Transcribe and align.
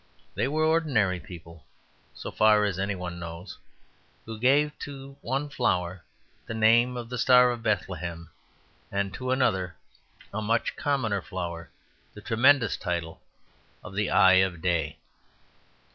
They 0.33 0.47
were 0.47 0.65
ordinary 0.65 1.19
people, 1.19 1.63
so 2.15 2.31
far 2.31 2.65
as 2.65 2.79
any 2.79 2.95
one 2.95 3.19
knows, 3.19 3.59
who 4.25 4.39
gave 4.39 4.71
to 4.79 5.15
one 5.21 5.47
flower 5.47 6.01
the 6.47 6.55
name 6.55 6.97
of 6.97 7.07
the 7.07 7.19
Star 7.19 7.51
of 7.51 7.61
Bethlehem 7.61 8.31
and 8.91 9.13
to 9.13 9.29
another 9.29 9.75
and 10.33 10.47
much 10.47 10.75
commoner 10.75 11.21
flower 11.21 11.69
the 12.15 12.21
tremendous 12.21 12.77
title 12.77 13.21
of 13.83 13.93
the 13.93 14.09
Eye 14.09 14.41
of 14.43 14.59
Day. 14.59 14.97